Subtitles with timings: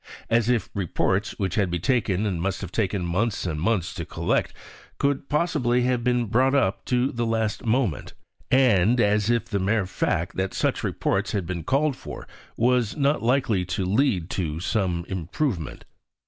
[0.31, 4.51] As if reports, which had taken and must have taken months and months to collect,
[4.97, 8.15] could possibly have been brought up to the last moment!
[8.49, 12.25] And as if the mere fact that such reports had been called for
[12.57, 15.85] was not likely to lead to some improvement!